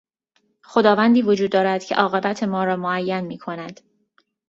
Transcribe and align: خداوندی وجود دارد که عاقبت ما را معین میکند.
خداوندی 0.61 1.21
وجود 1.21 1.51
دارد 1.51 1.83
که 1.83 1.95
عاقبت 1.95 2.43
ما 2.43 2.63
را 2.63 2.75
معین 2.75 3.21
میکند. 3.21 3.79